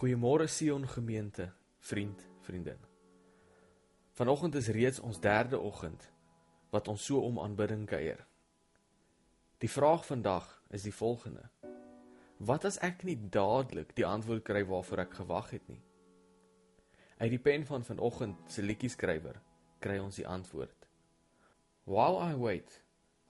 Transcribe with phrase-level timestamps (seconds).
[0.00, 2.78] Goeiemôre Sion gemeente, vriend, vriendin.
[4.12, 6.12] Vanoggend is reeds ons derde oggend
[6.70, 8.26] wat ons so om aanbidding kuier.
[9.58, 11.50] Die vraag vandag is die volgende:
[12.36, 15.82] Wat as ek nie dadelik die antwoord kry waarvoor ek gewag het nie?
[17.20, 19.36] Uit die pen van vanoggend se liedjie-skrywer
[19.84, 20.88] kry ons die antwoord.
[21.84, 22.80] While I wait,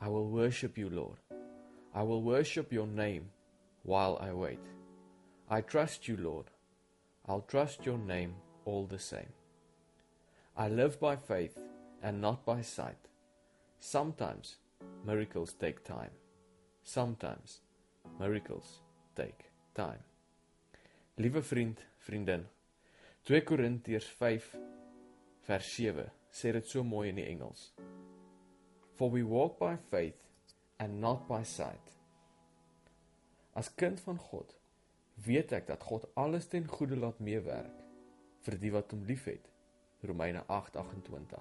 [0.00, 1.18] I will worship you, Lord.
[1.94, 3.32] I will worship your name
[3.82, 4.79] while I wait.
[5.52, 6.46] I trust you, Lord.
[7.26, 9.32] I'll trust your name all the same.
[10.56, 11.58] I live by faith
[12.04, 13.08] and not by sight.
[13.80, 14.58] Sometimes
[15.04, 16.12] miracles take time.
[16.84, 17.62] Sometimes
[18.20, 18.82] miracles
[19.16, 20.04] take time.
[21.18, 22.46] Liewe vriend, vriendin.
[23.24, 24.54] 2 Korintiërs 5
[25.48, 27.72] vers 7 sê dit so mooi in die Engels.
[28.94, 30.22] For we walk by faith
[30.78, 31.98] and not by sight.
[33.56, 34.59] As kind van God
[35.24, 37.76] weet ek dat God alles ten goeie laat meewerk
[38.44, 39.48] vir die wat hom liefhet.
[40.00, 41.40] Romeine 8:28.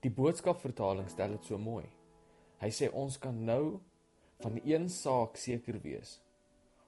[0.00, 1.86] Die boodskapvertaling stel dit so mooi.
[2.60, 3.80] Hy sê ons kan nou
[4.40, 6.20] van een saak seker wees.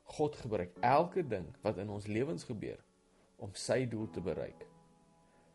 [0.05, 2.81] God gebruik elke ding wat in ons lewens gebeur
[3.37, 4.67] om sy doel te bereik.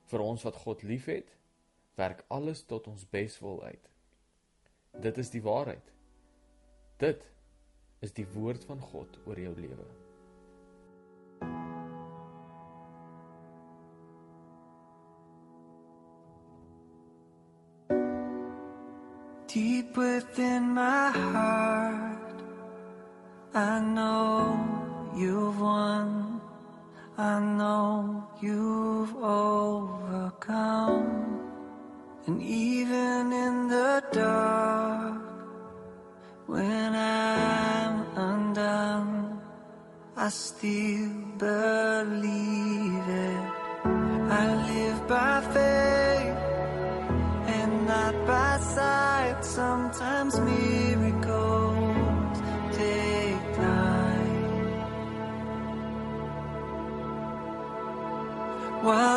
[0.07, 1.29] Vir ons wat God liefhet,
[1.95, 3.89] werk alles tot ons beswil uit.
[5.01, 5.93] Dit is die waarheid.
[6.97, 7.25] Dit
[7.99, 9.87] is die woord van God oor jou lewe.
[19.47, 22.41] Deep within my heart,
[23.53, 24.57] I know
[25.15, 26.41] you've won.
[27.17, 30.67] I know you've overcome.
[32.27, 35.23] And even in the dark,
[36.45, 36.93] when
[40.27, 43.43] I still believe it.
[44.41, 46.37] I live by faith
[47.55, 49.37] and not by sight.
[49.45, 51.79] Sometimes miracles
[52.75, 54.73] take time.
[58.83, 59.16] While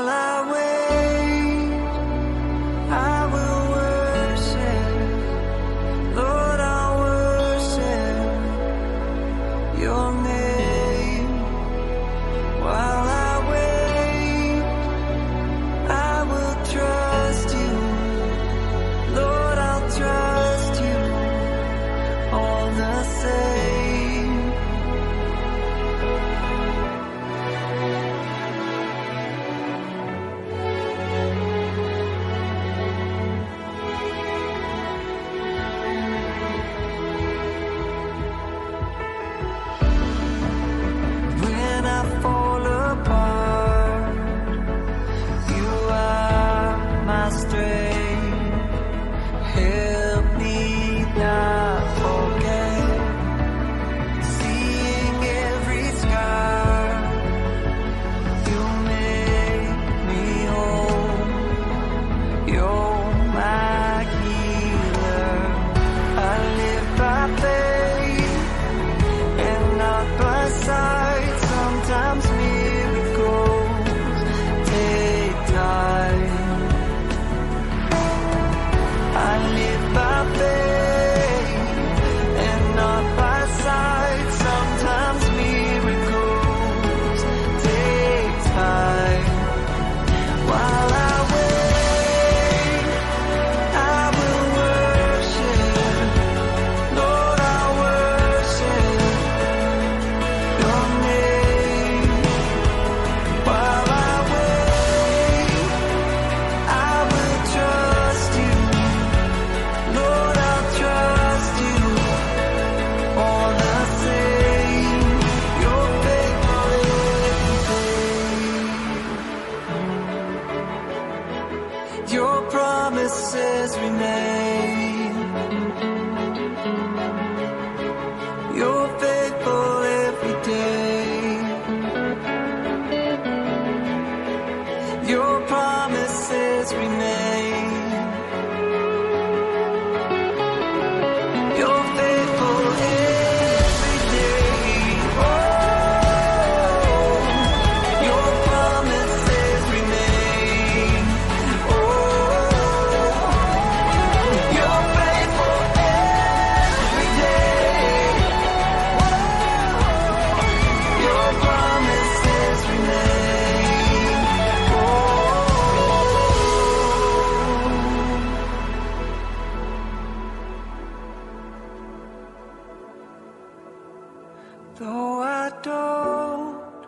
[175.51, 176.87] I don't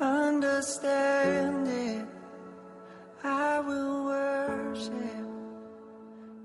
[0.00, 2.08] understand it,
[3.22, 5.28] I will worship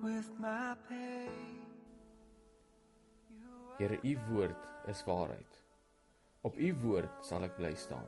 [0.04, 1.66] with my pain.
[3.80, 4.56] Here, u woord
[4.88, 5.60] is waarheid.
[6.42, 8.06] Op u woord sal ek bly staan.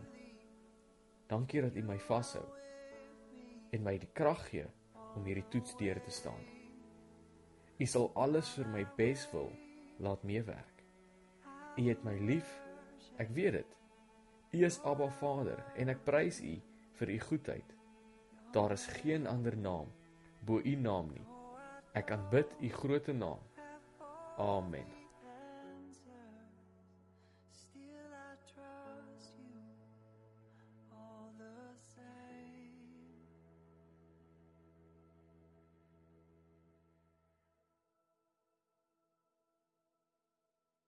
[1.27, 2.45] Dankie dat u my vashou
[3.73, 4.67] en my die krag gee
[5.15, 6.45] om hierdie toets deur te staan.
[7.81, 9.49] U sal alles vir my bes wil
[9.97, 10.85] laat meewerk.
[11.77, 12.59] U het my lief.
[13.17, 13.75] Ek weet dit.
[14.53, 16.55] U is Abba Vader en ek prys u
[16.99, 17.75] vir u goedheid.
[18.53, 19.89] Daar is geen ander naam
[20.45, 21.25] bo u naam nie.
[21.93, 23.39] Ek aanbid u groote naam.
[24.37, 25.02] Amen.